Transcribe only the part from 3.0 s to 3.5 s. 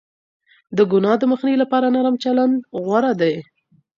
دی.